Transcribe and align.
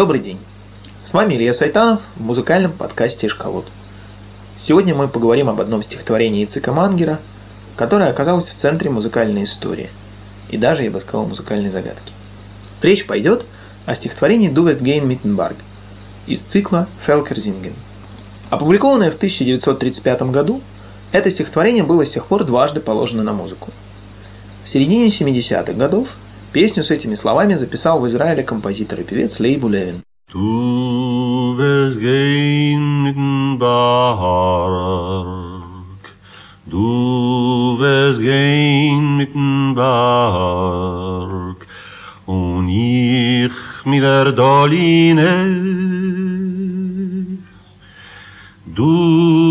Добрый 0.00 0.22
день! 0.22 0.38
С 0.98 1.12
вами 1.12 1.34
Илья 1.34 1.52
Сайтанов 1.52 2.00
в 2.16 2.22
музыкальном 2.22 2.72
подкасте 2.72 3.26
«Эшколот». 3.26 3.66
Сегодня 4.58 4.94
мы 4.94 5.08
поговорим 5.08 5.50
об 5.50 5.60
одном 5.60 5.82
стихотворении 5.82 6.42
Ицика 6.42 6.72
Мангера, 6.72 7.20
которое 7.76 8.08
оказалось 8.08 8.48
в 8.48 8.54
центре 8.54 8.88
музыкальной 8.88 9.44
истории 9.44 9.90
и 10.48 10.56
даже, 10.56 10.84
я 10.84 10.90
бы 10.90 11.00
сказал, 11.00 11.26
музыкальной 11.26 11.68
загадки. 11.68 12.14
Речь 12.80 13.06
пойдет 13.06 13.44
о 13.84 13.94
стихотворении 13.94 14.50
«דו 14.50 14.64
װעסט 14.64 14.80
גײן 14.80 15.06
מיטן 15.06 15.24
באַרג» 15.24 15.56
из 16.26 16.40
цикла 16.40 16.88
«פֿעלקער 17.04 17.37
זינגען». 17.37 17.74
Опубликованное 18.48 19.10
в 19.10 19.16
1935 19.16 20.22
году, 20.30 20.62
это 21.12 21.30
стихотворение 21.30 21.84
было 21.84 22.06
с 22.06 22.10
тех 22.10 22.24
пор 22.24 22.44
дважды 22.44 22.80
положено 22.80 23.22
на 23.22 23.34
музыку. 23.34 23.70
В 24.64 24.68
середине 24.70 25.08
70-х 25.08 25.74
годов 25.74 26.16
Песню 26.52 26.82
с 26.82 26.90
этими 26.90 27.14
словами 27.14 27.54
записал 27.54 28.00
в 28.00 28.06
Израиле 28.08 28.42
композитор 28.42 29.00
и 29.00 29.04
певец 29.04 29.38
Лейбу 29.38 29.68
Левин. 29.68 30.02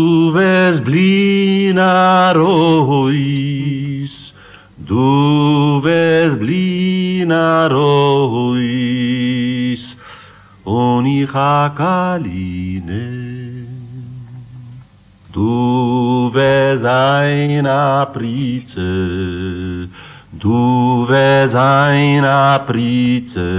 Du 0.02 0.32
blieben 0.84 1.78
Reus, 2.34 3.79
du 4.90 5.80
wer 5.84 6.30
blina 6.34 7.68
rois 7.68 8.64
un 10.66 11.06
ich 11.06 11.32
hakaline 11.32 13.06
du 15.32 16.30
wer 16.34 16.78
sein 16.86 17.66
a 17.66 18.04
prize 18.14 18.90
du 20.42 20.60
wer 21.10 21.48
sein 21.50 22.24
a 22.24 22.58
prize 22.66 23.50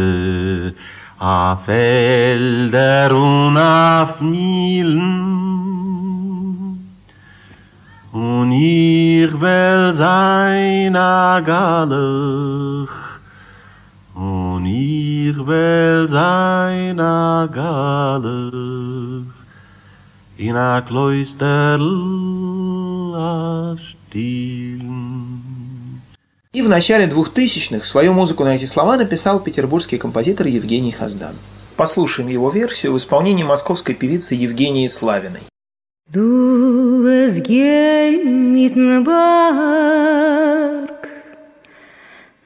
a 1.18 1.56
felder 1.66 3.10
un 3.16 3.56
a 3.56 4.06
fmilen 4.18 5.71
Und 8.14 8.52
ich 8.52 9.32
will 9.40 9.94
sein 9.96 10.96
a 10.98 11.40
Galach, 11.40 13.20
und 14.14 14.66
ich 14.66 15.38
will 15.38 16.10
sein 16.10 17.00
a 17.00 17.48
Galach, 17.48 19.32
in 20.38 20.58
a 20.58 20.82
Kloister 20.82 21.80
a 23.16 23.78
Stillen. 23.78 25.40
И 26.52 26.62
в 26.62 26.68
начале 26.68 27.08
2000-х 27.08 27.86
свою 27.86 28.12
музыку 28.12 28.44
на 28.44 28.56
эти 28.56 28.66
слова 28.66 28.98
написал 28.98 29.40
петербургский 29.40 29.98
композитор 29.98 30.48
Евгений 30.48 30.92
Хаздан. 30.92 31.36
Послушаем 31.78 32.28
его 32.28 32.50
версию 32.50 32.92
в 32.92 32.98
исполнении 32.98 33.46
московской 33.46 33.96
певицы 33.96 34.36
Евгении 34.36 34.88
Славиной. 34.88 35.44
Wirst 37.04 37.44
gehen 37.44 38.54
mit 38.54 38.76
dem 38.76 39.04
Berg, 39.04 39.10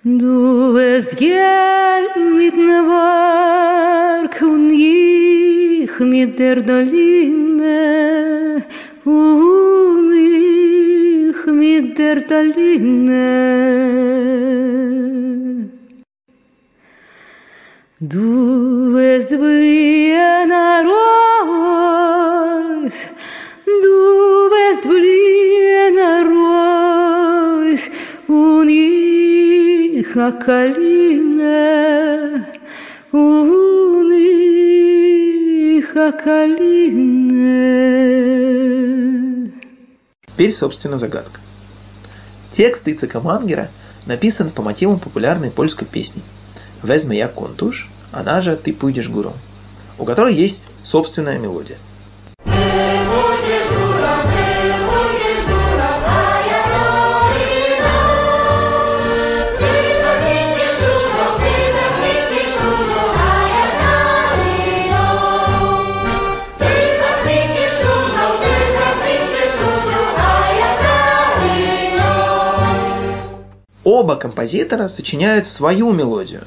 du 0.04 0.74
wirst 0.74 1.18
gehen 1.18 2.38
mit 2.38 2.54
dem 2.54 2.88
Berg 2.88 4.42
und 4.42 4.72
ich 4.72 6.00
mit 6.00 6.40
der 6.40 6.62
Doline, 6.62 8.64
und 9.04 9.46
und 33.12 34.12
ich 34.12 35.96
a 35.96 36.12
Kaline. 36.12 37.56
Теперь, 40.28 40.52
собственно, 40.52 40.98
загадка. 40.98 41.40
Текст 42.52 42.88
Ицека 42.88 43.20
Мангера 43.20 43.70
написан 44.06 44.52
по 44.52 44.62
мотивам 44.62 45.00
популярной 45.00 45.52
польской 45.52 45.88
песни 45.88 46.22
«Везме 46.84 47.18
я 47.18 47.28
контуш», 47.28 47.90
она 48.12 48.42
же 48.42 48.56
«Ты 48.56 48.74
пойдешь 48.74 49.10
гуром», 49.10 49.34
у 49.98 50.06
которой 50.06 50.34
есть 50.34 50.68
собственная 50.84 51.40
мелодия. 51.40 51.78
Оба 74.06 74.18
композитора 74.18 74.88
сочиняют 74.88 75.48
свою 75.48 75.92
мелодию. 75.92 76.44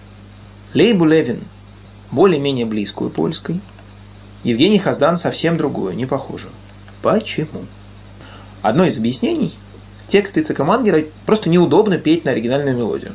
Лейбу 0.74 1.04
Левин 1.04 1.40
более-менее 2.12 2.66
близкую 2.66 3.10
польской, 3.10 3.60
Евгений 4.44 4.78
Хаздан 4.78 5.16
совсем 5.16 5.56
другую, 5.56 5.96
не 5.96 6.06
похожую. 6.06 6.52
Почему? 7.02 7.66
Одно 8.62 8.84
из 8.84 8.96
объяснений– 8.96 9.56
текст 10.06 10.38
Ицека 10.38 10.64
просто 11.26 11.50
неудобно 11.50 11.98
петь 11.98 12.24
на 12.24 12.30
оригинальную 12.30 12.76
мелодию. 12.76 13.14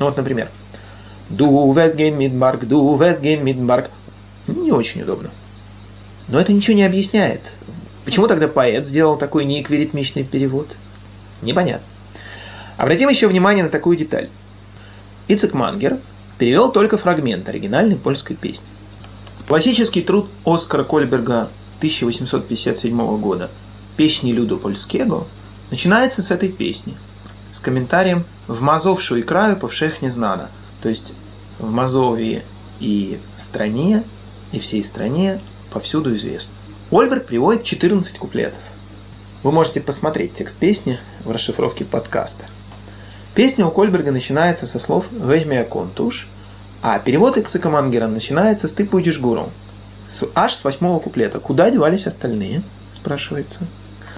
Ну 0.00 0.06
вот, 0.06 0.16
например, 0.16 0.48
«Du 1.30 1.72
wirst 1.72 1.94
gehen 1.94 2.18
mit 2.18 2.32
Mark, 2.32 2.66
du 2.66 2.98
wirst 2.98 3.20
gehen 3.22 3.44
mit 3.44 3.60
Mark» 3.60 3.90
не 4.48 4.72
очень 4.72 5.02
удобно. 5.02 5.30
Но 6.26 6.40
это 6.40 6.52
ничего 6.52 6.76
не 6.76 6.82
объясняет. 6.82 7.52
Почему 8.04 8.26
тогда 8.26 8.48
поэт 8.48 8.84
сделал 8.84 9.16
такой 9.16 9.44
неэквиритмичный 9.44 10.24
перевод? 10.24 10.74
Непонятно. 11.40 11.86
Обратим 12.76 13.08
еще 13.08 13.26
внимание 13.26 13.64
на 13.64 13.70
такую 13.70 13.96
деталь. 13.96 14.28
Ицек 15.28 15.54
Мангер 15.54 15.98
перевел 16.38 16.70
только 16.70 16.98
фрагмент 16.98 17.48
оригинальной 17.48 17.96
польской 17.96 18.36
песни. 18.36 18.68
Классический 19.48 20.02
труд 20.02 20.28
Оскара 20.44 20.84
Кольберга 20.84 21.48
1857 21.78 23.20
года 23.20 23.50
«Песни 23.96 24.32
Люду 24.32 24.58
Польскего» 24.58 25.26
начинается 25.70 26.20
с 26.20 26.30
этой 26.30 26.50
песни, 26.50 26.94
с 27.50 27.60
комментарием 27.60 28.24
«В 28.46 28.60
Мазовшу 28.60 29.16
и 29.16 29.22
краю 29.22 29.56
повшех 29.56 30.02
не 30.02 30.10
знано», 30.10 30.50
то 30.82 30.88
есть 30.88 31.14
в 31.58 31.70
Мазовии 31.70 32.42
и 32.80 33.18
стране, 33.36 34.04
и 34.52 34.58
всей 34.58 34.84
стране 34.84 35.40
повсюду 35.70 36.14
известно. 36.14 36.54
Ольберг 36.90 37.26
приводит 37.26 37.64
14 37.64 38.18
куплетов. 38.18 38.60
Вы 39.42 39.52
можете 39.52 39.80
посмотреть 39.80 40.34
текст 40.34 40.58
песни 40.58 40.98
в 41.24 41.30
расшифровке 41.30 41.84
подкаста. 41.84 42.44
Песня 43.35 43.65
у 43.65 43.71
Кольберга 43.71 44.11
начинается 44.11 44.67
со 44.67 44.79
слов 44.79 45.07
«Возьми 45.11 45.63
контуш», 45.63 46.27
а 46.81 46.99
перевод 46.99 47.37
Ипсика 47.37 47.69
Мангера 47.69 48.07
начинается 48.07 48.67
с 48.67 48.73
«Ты 48.73 48.85
будешь 48.85 49.19
гуру». 49.19 49.51
С, 50.05 50.27
аж 50.35 50.53
с 50.53 50.63
восьмого 50.63 50.99
куплета. 50.99 51.39
Куда 51.39 51.69
девались 51.69 52.07
остальные? 52.07 52.63
Спрашивается. 52.91 53.67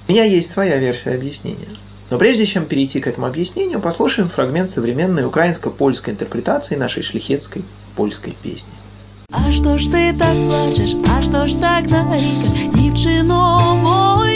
У 0.08 0.12
меня 0.12 0.24
есть 0.24 0.50
своя 0.50 0.78
версия 0.78 1.14
объяснения. 1.14 1.68
Но 2.10 2.18
прежде 2.18 2.46
чем 2.46 2.66
перейти 2.66 3.00
к 3.00 3.06
этому 3.06 3.26
объяснению, 3.26 3.80
послушаем 3.80 4.28
фрагмент 4.28 4.68
современной 4.68 5.24
украинско-польской 5.24 6.12
интерпретации 6.14 6.76
нашей 6.76 7.02
шляхетской 7.02 7.64
польской 7.96 8.34
песни. 8.42 8.74
А 9.30 9.52
що 9.52 9.78
ж 9.78 9.90
ти 9.92 10.14
так 10.18 10.36
плачеш, 10.48 10.96
а 11.16 11.22
що 11.22 11.46
ж 11.46 11.56
так 11.60 11.90
нарікаєш, 11.90 12.74
дівчино 12.74 13.74
моя, 13.82 14.27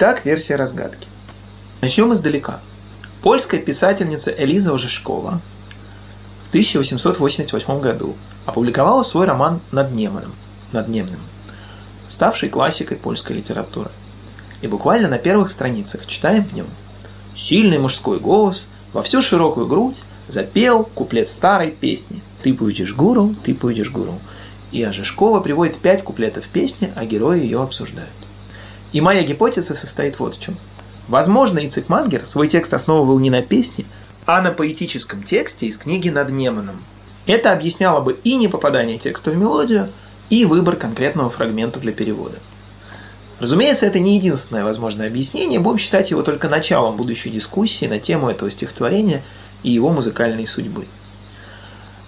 Итак, 0.00 0.24
версия 0.24 0.54
разгадки. 0.54 1.08
Начнем 1.80 2.14
издалека. 2.14 2.60
Польская 3.20 3.58
писательница 3.58 4.30
Элиза 4.30 4.72
Ожешкова 4.72 5.40
в 6.44 6.48
1888 6.50 7.80
году 7.80 8.14
опубликовала 8.46 9.02
свой 9.02 9.26
роман 9.26 9.58
«Над 9.72 9.90
Неманом», 9.90 10.32
«Над 10.70 10.86
Немным», 10.86 11.18
ставший 12.08 12.48
классикой 12.48 12.96
польской 12.96 13.34
литературы. 13.34 13.90
И 14.62 14.68
буквально 14.68 15.08
на 15.08 15.18
первых 15.18 15.50
страницах 15.50 16.06
читаем 16.06 16.44
в 16.44 16.52
нем 16.52 16.68
«Сильный 17.34 17.80
мужской 17.80 18.20
голос 18.20 18.68
во 18.92 19.02
всю 19.02 19.20
широкую 19.20 19.66
грудь 19.66 19.96
запел 20.28 20.84
куплет 20.84 21.28
старой 21.28 21.72
песни 21.72 22.22
«Ты 22.44 22.54
будешь 22.54 22.94
гуру, 22.94 23.34
ты 23.42 23.52
будешь 23.52 23.90
гуру». 23.90 24.20
И 24.70 24.80
Ожешкова 24.80 25.40
приводит 25.40 25.78
пять 25.78 26.04
куплетов 26.04 26.46
песни, 26.46 26.92
а 26.94 27.04
герои 27.04 27.40
ее 27.40 27.60
обсуждают. 27.60 28.27
И 28.92 29.00
моя 29.00 29.22
гипотеза 29.22 29.74
состоит 29.74 30.18
вот 30.18 30.36
в 30.36 30.40
чем. 30.40 30.56
Возможно, 31.08 31.58
Ицек 31.58 31.88
Мангер 31.88 32.26
свой 32.26 32.48
текст 32.48 32.72
основывал 32.74 33.18
не 33.18 33.30
на 33.30 33.42
песне, 33.42 33.84
а 34.26 34.40
на 34.42 34.52
поэтическом 34.52 35.22
тексте 35.22 35.66
из 35.66 35.78
книги 35.78 36.10
«Над 36.10 36.30
Неманом». 36.30 36.82
Это 37.26 37.52
объясняло 37.52 38.00
бы 38.00 38.18
и 38.24 38.36
не 38.36 38.48
попадание 38.48 38.98
текста 38.98 39.30
в 39.30 39.36
мелодию, 39.36 39.90
и 40.30 40.44
выбор 40.44 40.76
конкретного 40.76 41.30
фрагмента 41.30 41.80
для 41.80 41.92
перевода. 41.92 42.38
Разумеется, 43.38 43.86
это 43.86 44.00
не 44.00 44.16
единственное 44.16 44.64
возможное 44.64 45.06
объяснение, 45.06 45.60
будем 45.60 45.78
считать 45.78 46.10
его 46.10 46.22
только 46.22 46.48
началом 46.48 46.96
будущей 46.96 47.30
дискуссии 47.30 47.86
на 47.86 47.98
тему 47.98 48.28
этого 48.28 48.50
стихотворения 48.50 49.22
и 49.62 49.70
его 49.70 49.90
музыкальной 49.90 50.46
судьбы. 50.46 50.86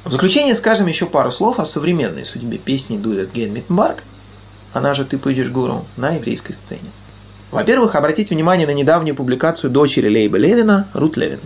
В 0.04 0.10
заключение 0.10 0.54
скажем 0.54 0.86
еще 0.86 1.06
пару 1.06 1.30
слов 1.30 1.60
о 1.60 1.64
современной 1.64 2.24
судьбе 2.24 2.58
песни 2.58 2.98
«Дуэст 2.98 3.32
Ген 3.32 3.52
Митtenбарк», 3.52 4.02
она 4.72 4.94
же 4.94 5.04
«Ты 5.04 5.18
пойдешь 5.18 5.50
гуру» 5.50 5.84
на 5.96 6.12
еврейской 6.12 6.52
сцене. 6.52 6.90
Во-первых, 7.50 7.96
обратите 7.96 8.34
внимание 8.34 8.66
на 8.66 8.72
недавнюю 8.72 9.16
публикацию 9.16 9.70
дочери 9.70 10.08
Лейба 10.08 10.38
Левина, 10.38 10.88
Рут 10.94 11.16
Левин. 11.16 11.40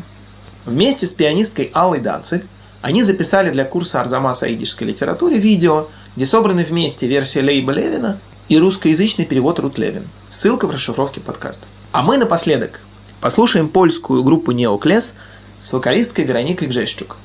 Вместе 0.66 1.06
с 1.06 1.12
пианисткой 1.12 1.70
Аллой 1.72 2.00
Данцик 2.00 2.44
они 2.82 3.02
записали 3.02 3.50
для 3.50 3.64
курса 3.64 4.02
Арзамаса 4.02 4.46
о 4.46 4.52
идишской 4.52 4.86
литературе 4.86 5.38
видео, 5.38 5.88
где 6.16 6.26
собраны 6.26 6.64
вместе 6.64 7.06
версия 7.06 7.40
Лейба 7.40 7.72
Левина 7.72 8.18
и 8.48 8.58
русскоязычный 8.58 9.24
перевод 9.24 9.58
Рут 9.58 9.78
Левин. 9.78 10.06
Ссылка 10.28 10.66
в 10.66 10.70
расшифровке 10.70 11.20
подкаста. 11.20 11.64
А 11.92 12.02
мы 12.02 12.18
напоследок 12.18 12.80
послушаем 13.22 13.70
польскую 13.70 14.22
группу 14.22 14.52
Неоклес 14.52 15.14
с 15.62 15.72
вокалисткой 15.72 16.26
Вероникой 16.26 16.68
Гжещук. 16.68 17.16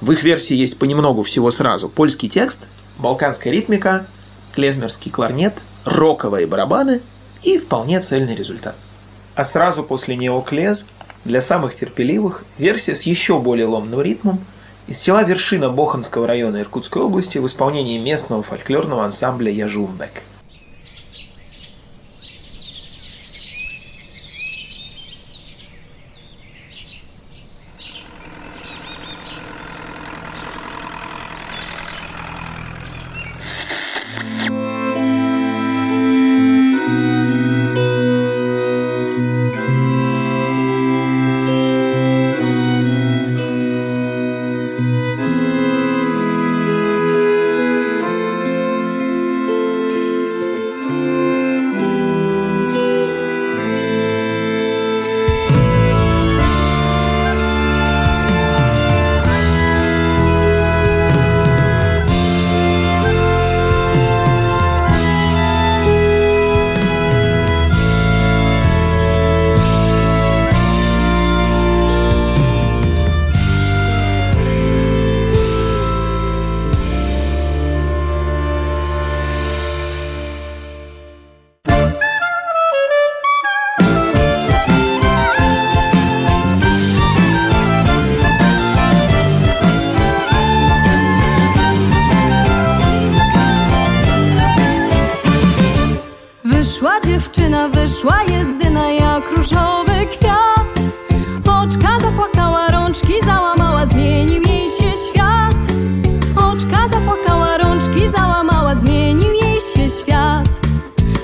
В 0.00 0.12
их 0.12 0.22
версии 0.22 0.54
есть 0.54 0.78
понемногу 0.78 1.22
всего 1.22 1.50
сразу 1.50 1.88
польский 1.88 2.28
текст, 2.28 2.68
балканская 2.98 3.52
ритмика, 3.52 4.06
клезмерский 4.58 5.12
кларнет, 5.12 5.54
роковые 5.84 6.48
барабаны 6.48 7.00
и 7.44 7.58
вполне 7.58 8.00
цельный 8.00 8.34
результат. 8.34 8.74
А 9.36 9.44
сразу 9.44 9.84
после 9.84 10.16
неоклез 10.16 10.88
для 11.24 11.40
самых 11.40 11.76
терпеливых 11.76 12.42
версия 12.58 12.96
с 12.96 13.02
еще 13.02 13.38
более 13.38 13.66
ломным 13.66 14.00
ритмом 14.02 14.44
из 14.88 14.98
села 14.98 15.22
Вершина 15.22 15.70
Боханского 15.70 16.26
района 16.26 16.56
Иркутской 16.60 17.02
области 17.02 17.38
в 17.38 17.46
исполнении 17.46 17.98
местного 17.98 18.42
фольклорного 18.42 19.04
ансамбля 19.04 19.52
Яжумбек. 19.52 20.24
Wyszła 97.70 98.22
jedyna 98.22 98.90
jak 98.90 99.30
różowy 99.36 100.06
kwiat. 100.10 100.68
Oczka 101.60 101.98
zapłakała, 102.00 102.70
rączki 102.70 103.14
załamała, 103.26 103.86
zmienił 103.86 104.42
jej 104.42 104.68
się 104.68 104.92
świat. 105.10 105.56
Oczka 106.36 106.88
zapłakała, 106.88 107.58
rączki 107.58 108.10
załamała, 108.16 108.74
zmienił 108.74 109.32
jej 109.32 109.60
się 109.60 109.88
świat. 110.00 110.48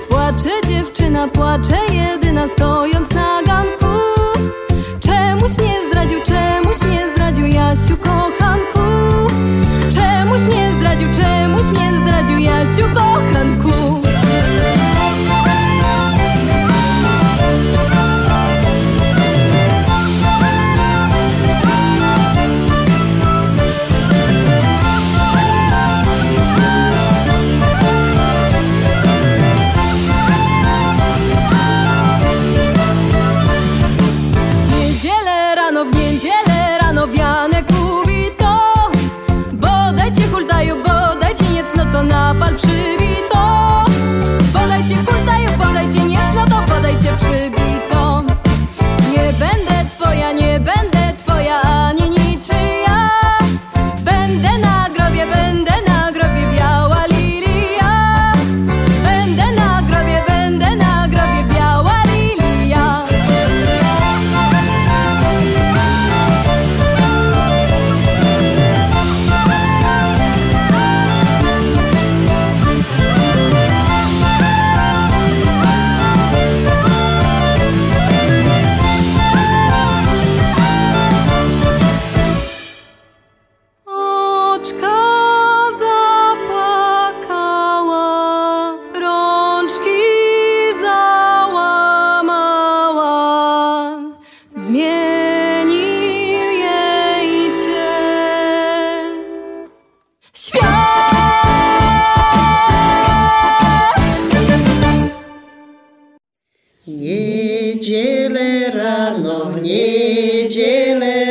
Płacze 0.09 0.67
dziewczyna, 0.67 1.27
płacze 1.27 1.77
jedyna, 1.91 2.47
stojąc 2.47 3.11
na 3.11 3.43
ganku. 3.43 3.95
Czemuś 4.99 5.57
mnie 5.57 5.75
zdradził, 5.89 6.19
czemuś 6.23 6.81
mnie 6.81 7.09
zdradził, 7.13 7.45
Jasiu 7.45 7.97
kochanku. 7.97 8.85
Czemuś 9.93 10.41
mnie 10.41 10.71
zdradził, 10.77 11.07
czemuś 11.07 11.65
mnie 11.65 11.91
zdradził, 12.01 12.37
Jasiu 12.37 12.83
kochanku. 12.93 13.44
Niedzielę 107.85 108.71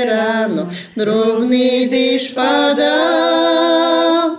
rano 0.06 0.66
drobny 0.96 1.88
dysz 1.90 2.32
padał. 2.32 4.37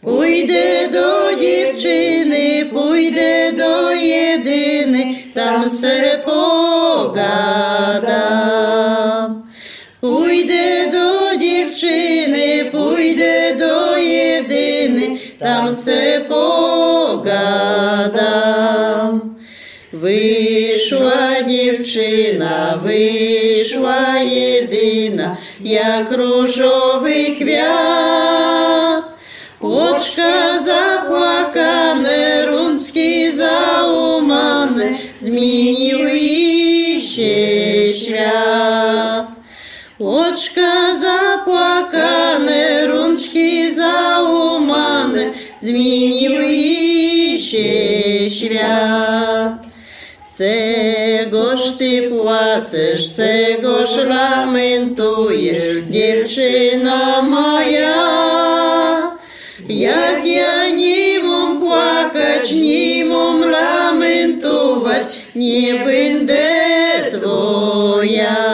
Pójdę 0.00 0.88
do 0.92 1.36
dziewczyny, 1.40 2.66
pójdę 2.72 3.52
do 3.52 3.92
jedyny, 3.92 5.14
tam 5.34 5.70
se 5.70 6.20
pogadam. 6.24 7.22
Pójdę 10.00 10.90
do 10.92 11.36
dziewczyny, 11.38 12.64
pójdę 12.70 13.56
do 13.58 13.96
jedyny, 13.96 15.18
tam 15.38 15.76
se 15.76 16.20
pogadam. 16.28 17.66
Wyszła 19.92 20.45
дівчина 21.46 22.80
вийшла 22.84 24.18
єдина, 24.18 25.36
як 25.60 26.12
рожовий 26.12 27.34
квят, 27.34 29.04
очка 29.60 30.58
заплакане, 30.58 32.46
рунський 32.46 33.30
заумане, 33.30 34.96
змінив 35.22 36.14
іще 36.14 37.92
свят. 37.94 39.26
Очка 39.98 40.96
заплакане, 41.00 42.86
рунський 42.86 43.70
заумане, 43.70 45.32
змінив 45.62 46.50
іще 46.50 48.30
свят. 48.30 49.52
Це 50.38 50.75
płaczesz, 52.56 53.08
cegoż 53.08 53.96
lamentujesz, 53.96 55.84
dziewczyno 55.88 57.22
moja? 57.22 57.96
Jak 59.68 60.26
ja 60.26 60.68
nie 60.68 61.22
mam 61.22 61.60
płakać, 61.60 62.52
nie 62.52 63.04
mam 63.04 63.50
lamentować, 63.50 65.06
nie 65.34 65.74
będę 65.74 66.48
twoja. 67.18 68.45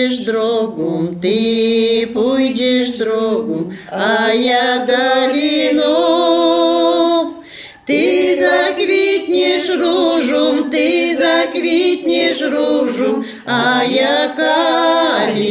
Pójdziesz 0.00 0.18
drogą, 0.24 1.14
ty 1.22 2.08
pójdziesz 2.14 2.92
drogą, 2.92 3.68
a 3.92 4.34
ja 4.34 4.86
daliną. 4.86 5.84
Ty 7.86 8.36
zakwitniesz 8.36 9.68
różą, 9.68 10.70
ty 10.70 11.16
zakwitniesz 11.16 12.40
różą, 12.40 13.22
a 13.46 13.84
ja 13.84 14.28
kaliną. 14.36 15.50